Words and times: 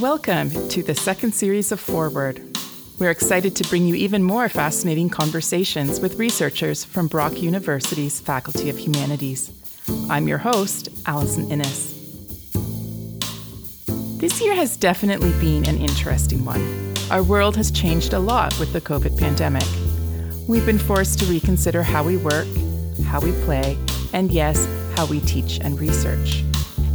Welcome 0.00 0.50
to 0.68 0.82
the 0.82 0.94
second 0.94 1.32
series 1.32 1.72
of 1.72 1.80
Forward. 1.80 2.58
We're 2.98 3.10
excited 3.10 3.56
to 3.56 3.68
bring 3.70 3.86
you 3.86 3.94
even 3.94 4.22
more 4.22 4.46
fascinating 4.50 5.08
conversations 5.08 6.00
with 6.00 6.18
researchers 6.18 6.84
from 6.84 7.06
Brock 7.06 7.40
University's 7.40 8.20
Faculty 8.20 8.68
of 8.68 8.78
Humanities. 8.78 9.50
I'm 10.10 10.28
your 10.28 10.36
host, 10.36 10.90
Allison 11.06 11.50
Innes. 11.50 11.94
This 14.18 14.38
year 14.42 14.54
has 14.54 14.76
definitely 14.76 15.32
been 15.40 15.66
an 15.66 15.78
interesting 15.78 16.44
one. 16.44 16.94
Our 17.10 17.22
world 17.22 17.56
has 17.56 17.70
changed 17.70 18.12
a 18.12 18.18
lot 18.18 18.58
with 18.58 18.74
the 18.74 18.82
COVID 18.82 19.18
pandemic. 19.18 19.64
We've 20.46 20.66
been 20.66 20.78
forced 20.78 21.20
to 21.20 21.24
reconsider 21.24 21.82
how 21.82 22.04
we 22.04 22.18
work, 22.18 22.48
how 23.06 23.20
we 23.20 23.32
play, 23.46 23.78
and 24.12 24.30
yes, 24.30 24.62
how 24.94 25.06
we 25.06 25.20
teach 25.20 25.58
and 25.60 25.80
research. 25.80 26.44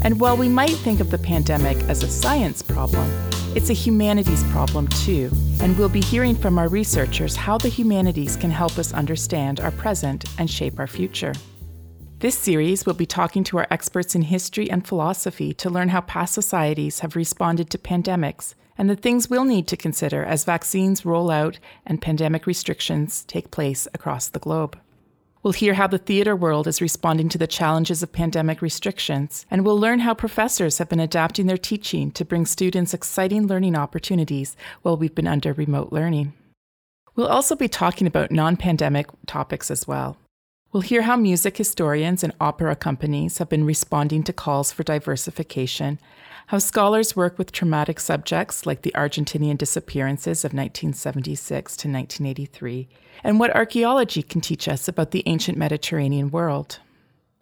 And 0.03 0.19
while 0.19 0.35
we 0.35 0.49
might 0.49 0.77
think 0.77 0.99
of 0.99 1.11
the 1.11 1.17
pandemic 1.17 1.77
as 1.83 2.01
a 2.01 2.09
science 2.09 2.61
problem, 2.61 3.07
it's 3.55 3.69
a 3.69 3.73
humanities 3.73 4.43
problem 4.45 4.87
too, 4.87 5.29
and 5.59 5.77
we'll 5.77 5.89
be 5.89 6.01
hearing 6.01 6.35
from 6.35 6.57
our 6.57 6.67
researchers 6.67 7.35
how 7.35 7.57
the 7.57 7.69
humanities 7.69 8.35
can 8.35 8.49
help 8.49 8.79
us 8.79 8.93
understand 8.93 9.59
our 9.59 9.71
present 9.71 10.25
and 10.39 10.49
shape 10.49 10.79
our 10.79 10.87
future. 10.87 11.33
This 12.19 12.37
series 12.37 12.85
will 12.85 12.93
be 12.93 13.05
talking 13.05 13.43
to 13.45 13.57
our 13.57 13.67
experts 13.69 14.15
in 14.15 14.21
history 14.23 14.69
and 14.69 14.87
philosophy 14.87 15.53
to 15.55 15.69
learn 15.69 15.89
how 15.89 16.01
past 16.01 16.33
societies 16.33 16.99
have 17.01 17.15
responded 17.15 17.69
to 17.69 17.77
pandemics 17.77 18.55
and 18.77 18.89
the 18.89 18.95
things 18.95 19.29
we'll 19.29 19.45
need 19.45 19.67
to 19.67 19.77
consider 19.77 20.23
as 20.23 20.45
vaccines 20.45 21.05
roll 21.05 21.29
out 21.29 21.59
and 21.85 22.01
pandemic 22.01 22.47
restrictions 22.47 23.23
take 23.25 23.51
place 23.51 23.87
across 23.93 24.29
the 24.29 24.39
globe. 24.39 24.79
We'll 25.43 25.53
hear 25.53 25.73
how 25.73 25.87
the 25.87 25.97
theater 25.97 26.35
world 26.35 26.67
is 26.67 26.81
responding 26.81 27.27
to 27.29 27.37
the 27.39 27.47
challenges 27.47 28.03
of 28.03 28.11
pandemic 28.11 28.61
restrictions, 28.61 29.45
and 29.49 29.65
we'll 29.65 29.79
learn 29.79 29.99
how 29.99 30.13
professors 30.13 30.77
have 30.77 30.87
been 30.87 30.99
adapting 30.99 31.47
their 31.47 31.57
teaching 31.57 32.11
to 32.11 32.23
bring 32.23 32.45
students 32.45 32.93
exciting 32.93 33.47
learning 33.47 33.75
opportunities 33.75 34.55
while 34.83 34.97
we've 34.97 35.15
been 35.15 35.27
under 35.27 35.51
remote 35.53 35.91
learning. 35.91 36.33
We'll 37.15 37.27
also 37.27 37.55
be 37.55 37.67
talking 37.67 38.05
about 38.05 38.31
non 38.31 38.55
pandemic 38.55 39.07
topics 39.25 39.71
as 39.71 39.87
well. 39.87 40.17
We'll 40.71 40.81
hear 40.81 41.01
how 41.01 41.17
music 41.17 41.57
historians 41.57 42.23
and 42.23 42.33
opera 42.39 42.77
companies 42.77 43.39
have 43.39 43.49
been 43.49 43.65
responding 43.65 44.23
to 44.23 44.31
calls 44.31 44.71
for 44.71 44.83
diversification 44.83 45.99
how 46.47 46.59
scholars 46.59 47.15
work 47.15 47.37
with 47.37 47.51
traumatic 47.51 47.99
subjects 47.99 48.65
like 48.65 48.81
the 48.81 48.93
Argentinian 48.95 49.57
disappearances 49.57 50.43
of 50.43 50.51
1976 50.51 51.77
to 51.77 51.87
1983, 51.87 52.89
and 53.23 53.39
what 53.39 53.55
archaeology 53.55 54.21
can 54.21 54.41
teach 54.41 54.67
us 54.67 54.87
about 54.87 55.11
the 55.11 55.23
ancient 55.27 55.57
Mediterranean 55.57 56.29
world. 56.29 56.79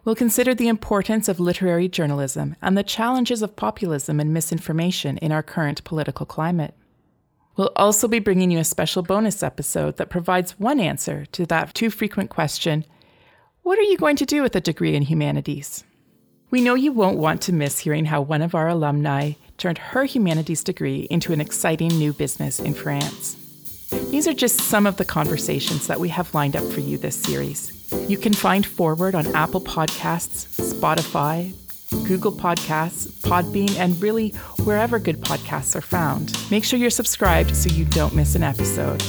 We'll 0.04 0.14
consider 0.14 0.54
the 0.54 0.68
importance 0.68 1.28
of 1.28 1.40
literary 1.40 1.88
journalism 1.88 2.56
and 2.62 2.78
the 2.78 2.82
challenges 2.82 3.42
of 3.42 3.56
populism 3.56 4.20
and 4.20 4.32
misinformation 4.32 5.18
in 5.18 5.32
our 5.32 5.42
current 5.42 5.82
political 5.82 6.26
climate. 6.26 6.74
We'll 7.56 7.72
also 7.74 8.06
be 8.06 8.20
bringing 8.20 8.50
you 8.50 8.58
a 8.58 8.64
special 8.64 9.02
bonus 9.02 9.42
episode 9.42 9.96
that 9.96 10.08
provides 10.08 10.58
one 10.58 10.78
answer 10.78 11.26
to 11.26 11.46
that 11.46 11.74
too 11.74 11.90
frequent 11.90 12.30
question 12.30 12.84
What 13.70 13.78
are 13.78 13.82
you 13.82 13.98
going 13.98 14.16
to 14.16 14.26
do 14.26 14.42
with 14.42 14.56
a 14.56 14.60
degree 14.60 14.96
in 14.96 15.02
humanities? 15.02 15.84
We 16.50 16.60
know 16.60 16.74
you 16.74 16.90
won't 16.90 17.18
want 17.18 17.40
to 17.42 17.52
miss 17.52 17.78
hearing 17.78 18.04
how 18.04 18.20
one 18.20 18.42
of 18.42 18.52
our 18.56 18.66
alumni 18.66 19.34
turned 19.58 19.78
her 19.78 20.04
humanities 20.06 20.64
degree 20.64 21.06
into 21.08 21.32
an 21.32 21.40
exciting 21.40 21.90
new 21.90 22.12
business 22.12 22.58
in 22.58 22.74
France. 22.74 23.36
These 24.10 24.26
are 24.26 24.34
just 24.34 24.58
some 24.58 24.88
of 24.88 24.96
the 24.96 25.04
conversations 25.04 25.86
that 25.86 26.00
we 26.00 26.08
have 26.08 26.34
lined 26.34 26.56
up 26.56 26.64
for 26.72 26.80
you 26.80 26.98
this 26.98 27.14
series. 27.14 27.88
You 28.08 28.18
can 28.18 28.32
find 28.32 28.66
Forward 28.66 29.14
on 29.14 29.32
Apple 29.36 29.60
Podcasts, 29.60 30.48
Spotify, 30.74 31.54
Google 32.08 32.32
Podcasts, 32.32 33.06
Podbean, 33.22 33.78
and 33.78 34.02
really 34.02 34.30
wherever 34.64 34.98
good 34.98 35.20
podcasts 35.20 35.76
are 35.76 35.80
found. 35.80 36.36
Make 36.50 36.64
sure 36.64 36.76
you're 36.76 36.90
subscribed 36.90 37.54
so 37.54 37.70
you 37.70 37.84
don't 37.84 38.16
miss 38.16 38.34
an 38.34 38.42
episode. 38.42 39.00